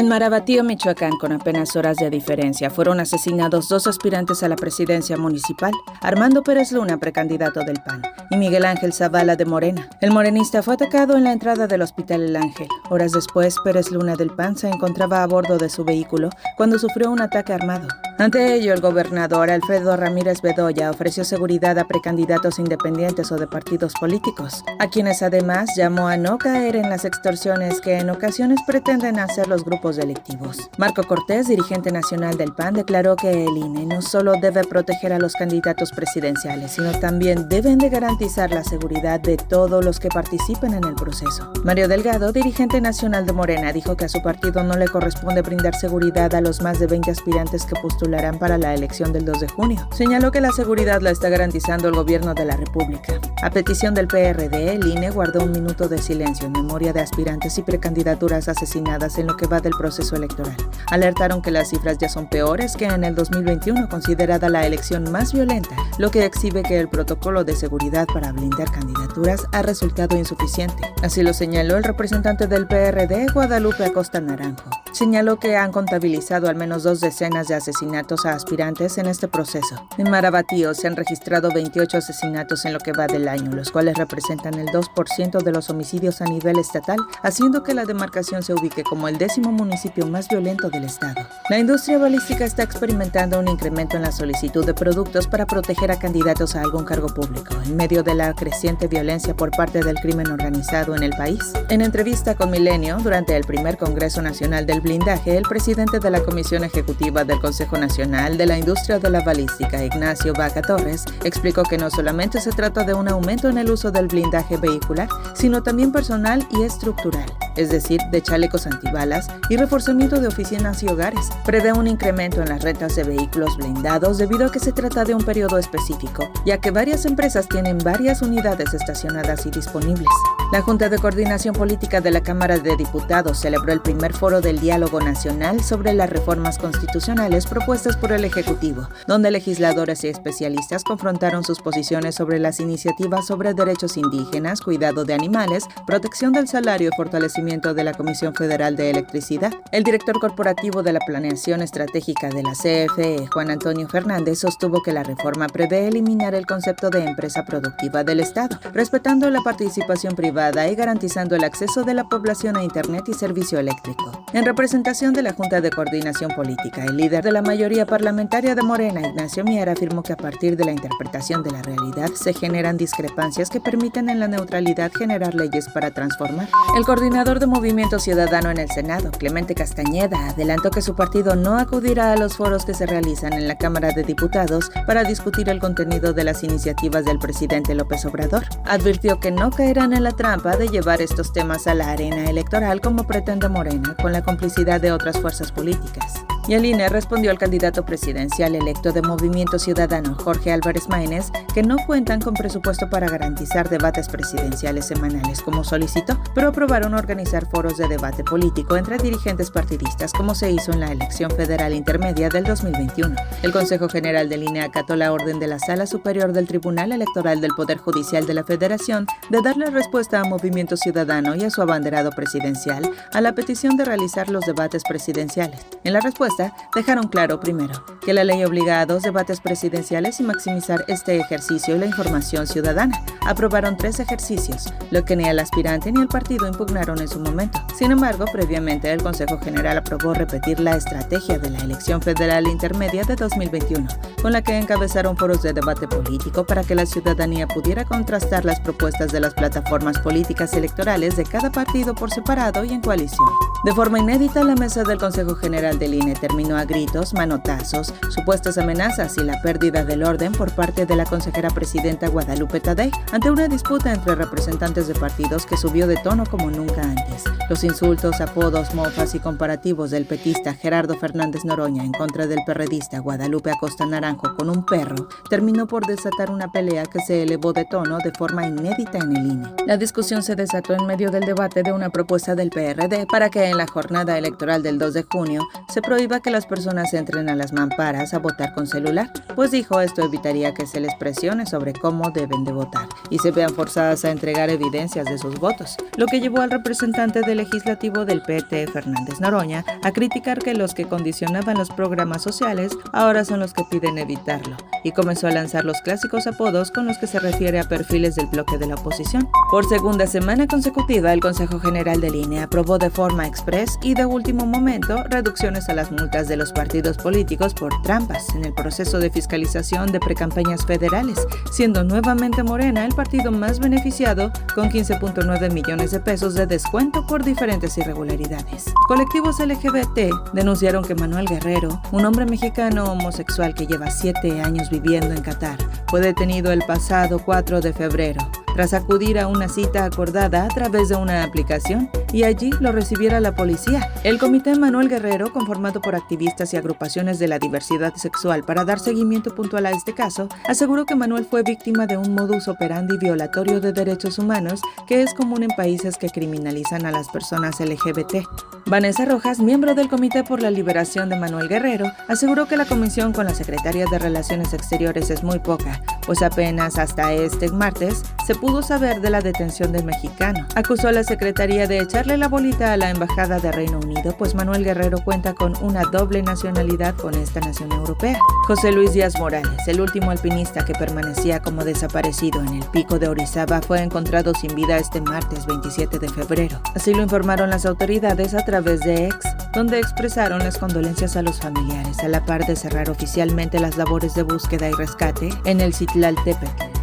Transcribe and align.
En 0.00 0.08
Marabatío, 0.08 0.64
Michoacán, 0.64 1.18
con 1.18 1.30
apenas 1.30 1.76
horas 1.76 1.98
de 1.98 2.08
diferencia, 2.08 2.70
fueron 2.70 3.00
asesinados 3.00 3.68
dos 3.68 3.86
aspirantes 3.86 4.42
a 4.42 4.48
la 4.48 4.56
presidencia 4.56 5.18
municipal, 5.18 5.72
Armando 6.00 6.42
Pérez 6.42 6.72
Luna, 6.72 6.96
precandidato 6.96 7.60
del 7.60 7.82
PAN, 7.82 8.00
y 8.30 8.38
Miguel 8.38 8.64
Ángel 8.64 8.94
Zavala 8.94 9.36
de 9.36 9.44
Morena. 9.44 9.90
El 10.00 10.10
morenista 10.10 10.62
fue 10.62 10.72
atacado 10.72 11.18
en 11.18 11.24
la 11.24 11.32
entrada 11.32 11.66
del 11.66 11.82
Hospital 11.82 12.22
El 12.22 12.36
Ángel. 12.36 12.66
Horas 12.88 13.12
después, 13.12 13.56
Pérez 13.62 13.90
Luna 13.90 14.16
del 14.16 14.30
PAN 14.30 14.56
se 14.56 14.68
encontraba 14.68 15.22
a 15.22 15.26
bordo 15.26 15.58
de 15.58 15.68
su 15.68 15.84
vehículo 15.84 16.30
cuando 16.56 16.78
sufrió 16.78 17.10
un 17.10 17.20
ataque 17.20 17.52
armado. 17.52 17.86
Ante 18.18 18.54
ello, 18.54 18.72
el 18.72 18.80
gobernador 18.80 19.50
Alfredo 19.50 19.96
Ramírez 19.96 20.40
Bedoya 20.40 20.90
ofreció 20.90 21.24
seguridad 21.24 21.78
a 21.78 21.86
precandidatos 21.86 22.58
independientes 22.58 23.30
o 23.32 23.36
de 23.36 23.46
partidos 23.46 23.92
políticos, 24.00 24.64
a 24.78 24.88
quienes 24.88 25.22
además 25.22 25.70
llamó 25.76 26.08
a 26.08 26.16
no 26.16 26.38
caer 26.38 26.76
en 26.76 26.88
las 26.88 27.04
extorsiones 27.04 27.82
que 27.82 27.98
en 27.98 28.08
ocasiones 28.08 28.60
pretenden 28.66 29.18
hacer 29.18 29.46
los 29.46 29.64
grupos 29.64 29.89
delictivos. 29.96 30.70
Marco 30.76 31.02
Cortés, 31.02 31.48
dirigente 31.48 31.90
nacional 31.90 32.36
del 32.36 32.52
PAN, 32.52 32.74
declaró 32.74 33.16
que 33.16 33.44
el 33.44 33.56
INE 33.56 33.86
no 33.86 34.02
solo 34.02 34.34
debe 34.40 34.64
proteger 34.64 35.12
a 35.12 35.18
los 35.18 35.32
candidatos 35.32 35.90
presidenciales, 35.92 36.72
sino 36.72 36.92
también 37.00 37.48
deben 37.48 37.78
de 37.78 37.88
garantizar 37.88 38.50
la 38.50 38.64
seguridad 38.64 39.20
de 39.20 39.36
todos 39.36 39.84
los 39.84 39.98
que 39.98 40.08
participen 40.08 40.74
en 40.74 40.84
el 40.84 40.94
proceso. 40.94 41.52
Mario 41.64 41.88
Delgado, 41.88 42.32
dirigente 42.32 42.80
nacional 42.80 43.26
de 43.26 43.32
Morena, 43.32 43.72
dijo 43.72 43.96
que 43.96 44.04
a 44.04 44.08
su 44.08 44.22
partido 44.22 44.62
no 44.62 44.76
le 44.76 44.88
corresponde 44.88 45.42
brindar 45.42 45.74
seguridad 45.74 46.34
a 46.34 46.40
los 46.40 46.60
más 46.60 46.78
de 46.78 46.86
20 46.86 47.10
aspirantes 47.10 47.64
que 47.64 47.76
postulan 47.80 48.38
para 48.38 48.58
la 48.58 48.74
elección 48.74 49.12
del 49.12 49.24
2 49.24 49.40
de 49.40 49.48
junio. 49.48 49.88
Señaló 49.92 50.30
que 50.30 50.40
la 50.40 50.52
seguridad 50.52 51.00
la 51.00 51.10
está 51.10 51.28
garantizando 51.28 51.88
el 51.88 51.94
gobierno 51.94 52.34
de 52.34 52.44
la 52.44 52.56
República. 52.56 53.20
A 53.42 53.50
petición 53.50 53.94
del 53.94 54.08
PRD, 54.08 54.74
el 54.74 54.86
INE 54.86 55.10
guardó 55.10 55.44
un 55.44 55.52
minuto 55.52 55.88
de 55.88 55.98
silencio 55.98 56.46
en 56.46 56.52
memoria 56.52 56.92
de 56.92 57.00
aspirantes 57.00 57.56
y 57.58 57.62
precandidaturas 57.62 58.48
asesinadas 58.48 59.18
en 59.18 59.26
lo 59.26 59.36
que 59.36 59.46
va 59.46 59.60
del 59.70 59.78
proceso 59.78 60.16
electoral. 60.16 60.56
Alertaron 60.90 61.42
que 61.42 61.50
las 61.50 61.70
cifras 61.70 61.98
ya 61.98 62.08
son 62.08 62.28
peores 62.28 62.76
que 62.76 62.86
en 62.86 63.04
el 63.04 63.14
2021, 63.14 63.88
considerada 63.88 64.48
la 64.48 64.66
elección 64.66 65.10
más 65.10 65.32
violenta, 65.32 65.76
lo 65.98 66.10
que 66.10 66.24
exhibe 66.24 66.62
que 66.62 66.78
el 66.78 66.88
protocolo 66.88 67.44
de 67.44 67.54
seguridad 67.54 68.06
para 68.12 68.32
blindar 68.32 68.70
candidaturas 68.70 69.46
ha 69.52 69.62
resultado 69.62 70.16
insuficiente. 70.16 70.82
Así 71.02 71.22
lo 71.22 71.32
señaló 71.32 71.76
el 71.76 71.84
representante 71.84 72.46
del 72.46 72.66
PRD, 72.66 73.28
Guadalupe 73.32 73.84
Acosta 73.84 74.20
Naranjo. 74.20 74.70
Señaló 74.92 75.38
que 75.38 75.56
han 75.56 75.70
contabilizado 75.70 76.48
al 76.48 76.56
menos 76.56 76.82
dos 76.82 77.00
decenas 77.00 77.46
de 77.46 77.54
asesinatos 77.54 78.26
a 78.26 78.34
aspirantes 78.34 78.98
en 78.98 79.06
este 79.06 79.28
proceso. 79.28 79.86
En 79.98 80.10
Marabatío 80.10 80.74
se 80.74 80.88
han 80.88 80.96
registrado 80.96 81.50
28 81.54 81.98
asesinatos 81.98 82.64
en 82.64 82.72
lo 82.72 82.80
que 82.80 82.92
va 82.92 83.06
del 83.06 83.28
año, 83.28 83.52
los 83.52 83.70
cuales 83.70 83.96
representan 83.96 84.54
el 84.54 84.66
2% 84.68 85.42
de 85.42 85.52
los 85.52 85.70
homicidios 85.70 86.20
a 86.20 86.24
nivel 86.24 86.58
estatal, 86.58 86.98
haciendo 87.22 87.62
que 87.62 87.72
la 87.72 87.84
demarcación 87.84 88.42
se 88.42 88.52
ubique 88.52 88.82
como 88.82 89.06
el 89.08 89.16
décimo 89.16 89.52
municipio 89.52 90.06
más 90.06 90.28
violento 90.28 90.70
del 90.70 90.84
estado. 90.84 91.26
La 91.48 91.58
industria 91.58 91.98
balística 91.98 92.44
está 92.44 92.64
experimentando 92.64 93.38
un 93.38 93.48
incremento 93.48 93.96
en 93.96 94.02
la 94.02 94.12
solicitud 94.12 94.66
de 94.66 94.74
productos 94.74 95.28
para 95.28 95.46
proteger 95.46 95.92
a 95.92 95.98
candidatos 95.98 96.56
a 96.56 96.62
algún 96.62 96.84
cargo 96.84 97.08
público, 97.08 97.54
en 97.64 97.76
medio 97.76 98.02
de 98.02 98.14
la 98.14 98.34
creciente 98.34 98.88
violencia 98.88 99.34
por 99.34 99.50
parte 99.52 99.80
del 99.80 99.96
crimen 99.96 100.30
organizado 100.30 100.96
en 100.96 101.04
el 101.04 101.12
país. 101.12 101.40
En 101.68 101.80
entrevista 101.80 102.34
con 102.34 102.50
Milenio, 102.50 102.98
durante 102.98 103.36
el 103.36 103.44
primer 103.44 103.76
Congreso 103.76 104.20
Nacional 104.20 104.66
del 104.66 104.79
Blindaje, 104.80 105.36
el 105.36 105.44
presidente 105.44 106.00
de 106.00 106.10
la 106.10 106.22
Comisión 106.22 106.64
Ejecutiva 106.64 107.24
del 107.24 107.40
Consejo 107.40 107.78
Nacional 107.78 108.36
de 108.36 108.46
la 108.46 108.58
Industria 108.58 108.98
de 108.98 109.10
la 109.10 109.22
Balística, 109.22 109.84
Ignacio 109.84 110.32
Vaca 110.32 110.62
Torres, 110.62 111.04
explicó 111.24 111.62
que 111.62 111.78
no 111.78 111.90
solamente 111.90 112.40
se 112.40 112.50
trata 112.50 112.84
de 112.84 112.94
un 112.94 113.08
aumento 113.08 113.48
en 113.48 113.58
el 113.58 113.70
uso 113.70 113.90
del 113.90 114.08
blindaje 114.08 114.56
vehicular, 114.56 115.08
sino 115.34 115.62
también 115.62 115.92
personal 115.92 116.46
y 116.50 116.62
estructural, 116.62 117.26
es 117.60 117.68
decir, 117.70 118.00
de 118.10 118.22
chalecos 118.22 118.66
antibalas 118.66 119.28
y 119.50 119.56
reforzamiento 119.58 120.18
de 120.18 120.28
oficinas 120.28 120.82
y 120.82 120.88
hogares. 120.88 121.28
Prevé 121.44 121.72
un 121.72 121.86
incremento 121.86 122.40
en 122.40 122.48
las 122.48 122.62
rentas 122.62 122.96
de 122.96 123.04
vehículos 123.04 123.56
blindados 123.58 124.16
debido 124.16 124.46
a 124.46 124.50
que 124.50 124.58
se 124.58 124.72
trata 124.72 125.04
de 125.04 125.14
un 125.14 125.22
periodo 125.22 125.58
específico, 125.58 126.30
ya 126.46 126.58
que 126.58 126.70
varias 126.70 127.04
empresas 127.04 127.48
tienen 127.48 127.76
varias 127.78 128.22
unidades 128.22 128.72
estacionadas 128.72 129.44
y 129.44 129.50
disponibles. 129.50 130.08
La 130.52 130.62
Junta 130.62 130.88
de 130.88 130.98
Coordinación 130.98 131.54
Política 131.54 132.00
de 132.00 132.10
la 132.10 132.22
Cámara 132.22 132.58
de 132.58 132.76
Diputados 132.76 133.38
celebró 133.38 133.72
el 133.72 133.82
primer 133.82 134.14
foro 134.14 134.40
del 134.40 134.58
diálogo 134.58 135.00
nacional 135.00 135.62
sobre 135.62 135.92
las 135.92 136.08
reformas 136.08 136.58
constitucionales 136.58 137.46
propuestas 137.46 137.96
por 137.96 138.10
el 138.12 138.24
Ejecutivo, 138.24 138.88
donde 139.06 139.30
legisladores 139.30 140.02
y 140.04 140.08
especialistas 140.08 140.82
confrontaron 140.82 141.44
sus 141.44 141.60
posiciones 141.60 142.14
sobre 142.14 142.38
las 142.38 142.58
iniciativas 142.58 143.26
sobre 143.26 143.52
derechos 143.52 143.96
indígenas, 143.96 144.60
cuidado 144.62 145.04
de 145.04 145.14
animales, 145.14 145.64
protección 145.86 146.32
del 146.32 146.48
salario 146.48 146.88
y 146.88 146.96
fortalecimiento 146.96 147.49
de 147.50 147.82
la 147.82 147.94
Comisión 147.94 148.32
Federal 148.32 148.76
de 148.76 148.90
Electricidad. 148.90 149.52
El 149.72 149.82
director 149.82 150.20
corporativo 150.20 150.84
de 150.84 150.92
la 150.92 151.00
Planeación 151.00 151.62
Estratégica 151.62 152.28
de 152.28 152.44
la 152.44 152.52
CFE, 152.52 153.26
Juan 153.26 153.50
Antonio 153.50 153.88
Fernández, 153.88 154.38
sostuvo 154.38 154.82
que 154.82 154.92
la 154.92 155.02
reforma 155.02 155.48
prevé 155.48 155.88
eliminar 155.88 156.36
el 156.36 156.46
concepto 156.46 156.90
de 156.90 157.04
empresa 157.04 157.44
productiva 157.44 158.04
del 158.04 158.20
Estado, 158.20 158.56
respetando 158.72 159.28
la 159.30 159.40
participación 159.40 160.14
privada 160.14 160.68
y 160.68 160.76
garantizando 160.76 161.34
el 161.34 161.42
acceso 161.42 161.82
de 161.82 161.94
la 161.94 162.04
población 162.04 162.56
a 162.56 162.62
Internet 162.62 163.08
y 163.08 163.14
servicio 163.14 163.58
eléctrico. 163.58 164.24
En 164.32 164.44
representación 164.44 165.12
de 165.12 165.22
la 165.22 165.32
Junta 165.32 165.60
de 165.60 165.70
Coordinación 165.70 166.30
Política, 166.30 166.84
el 166.84 166.96
líder 166.96 167.24
de 167.24 167.32
la 167.32 167.42
mayoría 167.42 167.84
parlamentaria 167.84 168.54
de 168.54 168.62
Morena, 168.62 169.00
Ignacio 169.00 169.42
Mier, 169.42 169.68
afirmó 169.68 170.04
que 170.04 170.12
a 170.12 170.16
partir 170.16 170.56
de 170.56 170.64
la 170.64 170.72
interpretación 170.72 171.42
de 171.42 171.50
la 171.50 171.62
realidad 171.62 172.10
se 172.14 172.32
generan 172.32 172.76
discrepancias 172.76 173.50
que 173.50 173.60
permiten 173.60 174.08
en 174.08 174.20
la 174.20 174.28
neutralidad 174.28 174.92
generar 174.96 175.34
leyes 175.34 175.68
para 175.74 175.90
transformar. 175.90 176.48
El 176.76 176.84
coordinador 176.84 177.29
de 177.38 177.46
Movimiento 177.46 177.98
Ciudadano 177.98 178.50
en 178.50 178.58
el 178.58 178.70
Senado, 178.70 179.10
Clemente 179.12 179.54
Castañeda, 179.54 180.30
adelantó 180.30 180.70
que 180.70 180.82
su 180.82 180.96
partido 180.96 181.36
no 181.36 181.58
acudirá 181.58 182.12
a 182.12 182.16
los 182.16 182.36
foros 182.36 182.64
que 182.64 182.74
se 182.74 182.86
realizan 182.86 183.32
en 183.34 183.46
la 183.46 183.56
Cámara 183.56 183.92
de 183.94 184.02
Diputados 184.02 184.70
para 184.86 185.04
discutir 185.04 185.48
el 185.48 185.60
contenido 185.60 186.12
de 186.12 186.24
las 186.24 186.42
iniciativas 186.42 187.04
del 187.04 187.18
presidente 187.18 187.74
López 187.74 188.04
Obrador. 188.04 188.44
Advirtió 188.64 189.20
que 189.20 189.30
no 189.30 189.50
caerán 189.50 189.92
en 189.92 190.02
la 190.02 190.12
trampa 190.12 190.56
de 190.56 190.68
llevar 190.68 191.00
estos 191.00 191.32
temas 191.32 191.66
a 191.66 191.74
la 191.74 191.92
arena 191.92 192.24
electoral 192.24 192.80
como 192.80 193.06
pretende 193.06 193.48
Morena 193.48 193.94
con 194.00 194.12
la 194.12 194.22
complicidad 194.22 194.80
de 194.80 194.90
otras 194.90 195.20
fuerzas 195.20 195.52
políticas. 195.52 196.24
Y 196.48 196.54
el 196.54 196.64
INE 196.64 196.88
respondió 196.88 197.30
al 197.30 197.38
candidato 197.38 197.84
presidencial 197.84 198.54
electo 198.54 198.92
de 198.92 199.02
Movimiento 199.02 199.58
Ciudadano, 199.58 200.16
Jorge 200.16 200.52
Álvarez 200.52 200.88
Maínez, 200.88 201.30
que 201.54 201.62
no 201.62 201.76
cuentan 201.86 202.20
con 202.20 202.34
presupuesto 202.34 202.88
para 202.88 203.08
garantizar 203.08 203.68
debates 203.68 204.08
presidenciales 204.08 204.86
semanales 204.86 205.42
como 205.42 205.64
solicitó, 205.64 206.18
pero 206.34 206.48
aprobaron 206.48 206.94
organizar 206.94 207.46
foros 207.48 207.76
de 207.76 207.88
debate 207.88 208.24
político 208.24 208.76
entre 208.76 208.98
dirigentes 208.98 209.50
partidistas 209.50 210.12
como 210.12 210.34
se 210.34 210.50
hizo 210.50 210.72
en 210.72 210.80
la 210.80 210.92
elección 210.92 211.30
federal 211.30 211.74
intermedia 211.74 212.28
del 212.28 212.44
2021. 212.44 213.14
El 213.42 213.52
Consejo 213.52 213.88
General 213.88 214.28
del 214.28 214.44
INE 214.44 214.62
acató 214.62 214.96
la 214.96 215.12
orden 215.12 215.38
de 215.38 215.46
la 215.46 215.58
Sala 215.58 215.86
Superior 215.86 216.32
del 216.32 216.46
Tribunal 216.46 216.92
Electoral 216.92 217.40
del 217.40 217.52
Poder 217.54 217.78
Judicial 217.78 218.26
de 218.26 218.34
la 218.34 218.44
Federación 218.44 219.06
de 219.28 219.42
darle 219.42 219.66
respuesta 219.66 220.20
a 220.20 220.24
Movimiento 220.24 220.76
Ciudadano 220.76 221.34
y 221.34 221.44
a 221.44 221.50
su 221.50 221.62
abanderado 221.62 222.10
presidencial 222.10 222.90
a 223.12 223.20
la 223.20 223.34
petición 223.34 223.76
de 223.76 223.84
realizar 223.84 224.30
los 224.30 224.46
debates 224.46 224.82
presidenciales. 224.84 225.60
En 225.84 225.92
la 225.92 226.00
respuesta, 226.00 226.29
dejaron 226.74 227.08
claro 227.08 227.40
primero 227.40 227.84
que 228.00 228.12
la 228.12 228.24
ley 228.24 228.44
obliga 228.44 228.80
a 228.80 228.86
dos 228.86 229.02
debates 229.02 229.40
presidenciales 229.40 230.20
y 230.20 230.22
maximizar 230.22 230.84
este 230.88 231.18
ejercicio 231.18 231.76
y 231.76 231.78
la 231.78 231.86
información 231.86 232.46
ciudadana. 232.46 233.02
Aprobaron 233.26 233.76
tres 233.76 234.00
ejercicios, 234.00 234.72
lo 234.90 235.04
que 235.04 235.16
ni 235.16 235.24
el 235.24 235.38
aspirante 235.38 235.92
ni 235.92 236.00
el 236.00 236.08
partido 236.08 236.46
impugnaron 236.46 237.00
en 237.00 237.08
su 237.08 237.20
momento. 237.20 237.60
Sin 237.76 237.92
embargo, 237.92 238.24
previamente 238.32 238.90
el 238.90 239.02
Consejo 239.02 239.38
General 239.38 239.78
aprobó 239.78 240.14
repetir 240.14 240.60
la 240.60 240.76
estrategia 240.76 241.38
de 241.38 241.50
la 241.50 241.58
elección 241.58 242.00
federal 242.00 242.46
intermedia 242.46 243.04
de 243.04 243.16
2021, 243.16 243.86
con 244.22 244.32
la 244.32 244.42
que 244.42 244.58
encabezaron 244.58 245.16
foros 245.16 245.42
de 245.42 245.52
debate 245.52 245.86
político 245.86 246.44
para 246.44 246.64
que 246.64 246.74
la 246.74 246.86
ciudadanía 246.86 247.46
pudiera 247.46 247.84
contrastar 247.84 248.44
las 248.44 248.60
propuestas 248.60 249.12
de 249.12 249.20
las 249.20 249.34
plataformas 249.34 249.98
políticas 249.98 250.52
electorales 250.54 251.16
de 251.16 251.24
cada 251.24 251.50
partido 251.50 251.94
por 251.94 252.10
separado 252.10 252.64
y 252.64 252.72
en 252.72 252.80
coalición. 252.80 253.28
De 253.64 253.74
forma 253.74 253.98
inédita, 253.98 254.42
la 254.42 254.54
mesa 254.54 254.84
del 254.84 254.98
Consejo 254.98 255.34
General 255.34 255.78
del 255.78 255.94
INE 255.94 256.14
terminó 256.20 256.56
a 256.56 256.64
gritos, 256.64 257.14
manotazos, 257.14 257.94
supuestas 258.10 258.58
amenazas 258.58 259.16
y 259.16 259.24
la 259.24 259.40
pérdida 259.42 259.84
del 259.84 260.02
orden 260.02 260.32
por 260.32 260.52
parte 260.52 260.86
de 260.86 260.96
la 260.96 261.04
consejera 261.04 261.50
presidenta 261.50 262.08
Guadalupe 262.08 262.60
Tadei 262.60 262.90
ante 263.12 263.30
una 263.30 263.48
disputa 263.48 263.92
entre 263.92 264.14
representantes 264.14 264.88
de 264.88 264.94
partidos 264.94 265.46
que 265.46 265.56
subió 265.56 265.86
de 265.86 265.96
tono 265.96 266.24
como 266.26 266.50
nunca 266.50 266.82
antes. 266.82 267.24
Los 267.48 267.64
insultos, 267.64 268.20
apodos, 268.20 268.74
mofas 268.74 269.14
y 269.14 269.20
comparativos 269.20 269.90
del 269.90 270.06
petista 270.06 270.54
Gerardo 270.54 270.94
Fernández 270.96 271.44
Noroña 271.44 271.84
en 271.84 271.92
contra 271.92 272.26
del 272.26 272.40
perredista 272.44 272.98
Guadalupe 272.98 273.50
Acosta 273.50 273.86
Naranjo 273.86 274.36
con 274.36 274.50
un 274.50 274.64
perro 274.64 275.08
terminó 275.28 275.66
por 275.66 275.86
desatar 275.86 276.30
una 276.30 276.52
pelea 276.52 276.84
que 276.84 277.00
se 277.00 277.22
elevó 277.22 277.52
de 277.52 277.64
tono 277.64 277.98
de 277.98 278.12
forma 278.12 278.46
inédita 278.46 278.98
en 278.98 279.16
el 279.16 279.26
INE. 279.26 279.48
La 279.66 279.76
discusión 279.76 280.22
se 280.22 280.36
desató 280.36 280.74
en 280.74 280.86
medio 280.86 281.10
del 281.10 281.24
debate 281.24 281.62
de 281.62 281.72
una 281.72 281.90
propuesta 281.90 282.34
del 282.34 282.50
PRD 282.50 283.06
para 283.06 283.30
que 283.30 283.46
en 283.46 283.56
la 283.56 283.66
jornada 283.66 284.18
electoral 284.18 284.62
del 284.62 284.78
2 284.78 284.94
de 284.94 285.06
junio 285.10 285.42
se 285.72 285.82
prohíba 285.82 286.09
que 286.18 286.32
las 286.32 286.46
personas 286.46 286.92
entren 286.94 287.28
a 287.28 287.36
las 287.36 287.52
mamparas 287.52 288.12
a 288.12 288.18
votar 288.18 288.52
con 288.52 288.66
celular, 288.66 289.12
pues 289.36 289.52
dijo 289.52 289.80
esto 289.80 290.02
evitaría 290.02 290.52
que 290.52 290.66
se 290.66 290.80
les 290.80 290.94
presione 290.96 291.46
sobre 291.46 291.72
cómo 291.72 292.10
deben 292.10 292.42
de 292.42 292.52
votar 292.52 292.88
y 293.10 293.20
se 293.20 293.30
vean 293.30 293.54
forzadas 293.54 294.04
a 294.04 294.10
entregar 294.10 294.50
evidencias 294.50 295.06
de 295.06 295.18
sus 295.18 295.38
votos, 295.38 295.76
lo 295.96 296.06
que 296.06 296.20
llevó 296.20 296.40
al 296.40 296.50
representante 296.50 297.20
del 297.20 297.38
legislativo 297.38 298.04
del 298.04 298.22
PT, 298.22 298.66
Fernández 298.66 299.20
Noroña, 299.20 299.64
a 299.84 299.92
criticar 299.92 300.40
que 300.40 300.54
los 300.54 300.74
que 300.74 300.86
condicionaban 300.86 301.56
los 301.56 301.70
programas 301.70 302.22
sociales 302.22 302.72
ahora 302.92 303.24
son 303.24 303.38
los 303.38 303.52
que 303.52 303.64
piden 303.70 303.98
evitarlo, 303.98 304.56
y 304.82 304.92
comenzó 304.92 305.28
a 305.28 305.32
lanzar 305.32 305.64
los 305.64 305.80
clásicos 305.82 306.26
apodos 306.26 306.70
con 306.70 306.86
los 306.86 306.98
que 306.98 307.06
se 307.06 307.20
refiere 307.20 307.60
a 307.60 307.68
perfiles 307.68 308.16
del 308.16 308.26
bloque 308.26 308.58
de 308.58 308.66
la 308.66 308.74
oposición. 308.74 309.28
Por 309.50 309.68
segunda 309.68 310.06
semana 310.06 310.46
consecutiva, 310.46 311.12
el 311.12 311.20
Consejo 311.20 311.60
General 311.60 312.00
de 312.00 312.10
Línea 312.10 312.44
aprobó 312.44 312.78
de 312.78 312.90
forma 312.90 313.26
express 313.26 313.78
y 313.82 313.94
de 313.94 314.06
último 314.06 314.46
momento 314.46 315.04
reducciones 315.10 315.68
a 315.68 315.74
las 315.74 315.90
multas 316.00 316.28
de 316.28 316.36
los 316.36 316.52
partidos 316.52 316.96
políticos 316.96 317.54
por 317.54 317.82
trampas 317.82 318.34
en 318.34 318.44
el 318.44 318.54
proceso 318.54 318.98
de 318.98 319.10
fiscalización 319.10 319.92
de 319.92 320.00
precampañas 320.00 320.64
federales, 320.64 321.26
siendo 321.52 321.84
nuevamente 321.84 322.42
Morena 322.42 322.86
el 322.86 322.94
partido 322.94 323.30
más 323.30 323.60
beneficiado 323.60 324.32
con 324.54 324.70
15.9 324.70 325.52
millones 325.52 325.90
de 325.90 326.00
pesos 326.00 326.34
de 326.34 326.46
descuento 326.46 327.06
por 327.06 327.24
diferentes 327.24 327.76
irregularidades. 327.78 328.72
Colectivos 328.88 329.38
LGBT 329.40 330.32
denunciaron 330.32 330.84
que 330.84 330.94
Manuel 330.94 331.26
Guerrero, 331.26 331.80
un 331.92 332.04
hombre 332.04 332.24
mexicano 332.24 332.84
homosexual 332.84 333.54
que 333.54 333.66
lleva 333.66 333.90
siete 333.90 334.40
años 334.40 334.70
viviendo 334.70 335.14
en 335.14 335.22
Qatar, 335.22 335.58
fue 335.88 336.00
detenido 336.00 336.50
el 336.52 336.62
pasado 336.66 337.18
4 337.18 337.60
de 337.60 337.72
febrero 337.72 338.20
tras 338.54 338.74
acudir 338.74 339.18
a 339.18 339.28
una 339.28 339.48
cita 339.48 339.84
acordada 339.84 340.44
a 340.44 340.48
través 340.48 340.88
de 340.88 340.96
una 340.96 341.24
aplicación 341.24 341.88
y 342.12 342.24
allí 342.24 342.50
lo 342.60 342.72
recibiera 342.72 343.20
la 343.20 343.34
policía. 343.34 343.92
El 344.04 344.18
Comité 344.18 344.56
Manuel 344.56 344.88
Guerrero, 344.88 345.32
conformado 345.32 345.80
por 345.80 345.94
activistas 345.94 346.52
y 346.52 346.56
agrupaciones 346.56 347.18
de 347.18 347.28
la 347.28 347.38
diversidad 347.38 347.94
sexual 347.94 348.44
para 348.44 348.64
dar 348.64 348.80
seguimiento 348.80 349.34
puntual 349.34 349.66
a 349.66 349.70
este 349.70 349.94
caso, 349.94 350.28
aseguró 350.46 350.86
que 350.86 350.96
Manuel 350.96 351.24
fue 351.24 351.42
víctima 351.42 351.86
de 351.86 351.96
un 351.96 352.14
modus 352.14 352.48
operandi 352.48 352.96
violatorio 352.98 353.60
de 353.60 353.72
derechos 353.72 354.18
humanos 354.18 354.60
que 354.86 355.02
es 355.02 355.14
común 355.14 355.42
en 355.42 355.50
países 355.50 355.96
que 355.96 356.08
criminalizan 356.08 356.86
a 356.86 356.90
las 356.90 357.08
personas 357.08 357.60
LGBT. 357.60 358.26
Vanessa 358.66 359.04
Rojas, 359.04 359.40
miembro 359.40 359.74
del 359.74 359.88
Comité 359.88 360.22
por 360.22 360.42
la 360.42 360.50
Liberación 360.50 361.08
de 361.08 361.16
Manuel 361.16 361.48
Guerrero, 361.48 361.90
aseguró 362.08 362.46
que 362.46 362.56
la 362.56 362.66
comisión 362.66 363.12
con 363.12 363.26
la 363.26 363.34
Secretaría 363.34 363.86
de 363.90 363.98
Relaciones 363.98 364.52
Exteriores 364.52 365.10
es 365.10 365.22
muy 365.22 365.38
poca, 365.38 365.82
pues 366.06 366.22
apenas 366.22 366.78
hasta 366.78 367.12
este 367.12 367.48
martes 367.48 368.02
se 368.26 368.34
pudo 368.34 368.62
saber 368.62 369.00
de 369.00 369.10
la 369.10 369.20
detención 369.20 369.72
del 369.72 369.84
mexicano. 369.84 370.46
Acusó 370.54 370.88
a 370.88 370.92
la 370.92 371.04
Secretaría 371.04 371.66
de 371.66 371.78
echarle 372.00 372.16
la 372.16 372.28
bolita 372.28 372.72
a 372.72 372.78
la 372.78 372.88
Embajada 372.88 373.40
de 373.40 373.52
Reino 373.52 373.78
Unido, 373.78 374.16
pues 374.16 374.34
Manuel 374.34 374.64
Guerrero 374.64 375.04
cuenta 375.04 375.34
con 375.34 375.52
una 375.62 375.82
doble 375.82 376.22
nacionalidad 376.22 376.94
con 376.94 377.14
esta 377.14 377.40
nación 377.40 377.70
europea. 377.72 378.18
José 378.46 378.72
Luis 378.72 378.94
Díaz 378.94 379.18
Morales, 379.18 379.68
el 379.68 379.82
último 379.82 380.10
alpinista 380.10 380.64
que 380.64 380.72
permanecía 380.72 381.40
como 381.40 381.62
desaparecido 381.62 382.40
en 382.40 382.54
el 382.54 382.64
pico 382.70 382.98
de 382.98 383.08
Orizaba, 383.08 383.60
fue 383.60 383.82
encontrado 383.82 384.32
sin 384.32 384.54
vida 384.54 384.78
este 384.78 385.02
martes 385.02 385.44
27 385.44 385.98
de 385.98 386.08
febrero. 386.08 386.62
Así 386.74 386.94
lo 386.94 387.02
informaron 387.02 387.50
las 387.50 387.66
autoridades 387.66 388.32
a 388.32 388.46
través 388.46 388.80
de 388.80 389.04
Ex, 389.08 389.18
donde 389.52 389.78
expresaron 389.78 390.38
las 390.38 390.56
condolencias 390.56 391.16
a 391.16 391.22
los 391.22 391.38
familiares, 391.38 391.98
a 391.98 392.08
la 392.08 392.24
par 392.24 392.46
de 392.46 392.56
cerrar 392.56 392.88
oficialmente 392.88 393.60
las 393.60 393.76
labores 393.76 394.14
de 394.14 394.22
búsqueda 394.22 394.70
y 394.70 394.72
rescate 394.72 395.28
en 395.44 395.60
el 395.60 395.74
Citlaltépetl. 395.74 396.79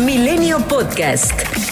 Milenio 0.00 0.58
Podcast. 0.60 1.69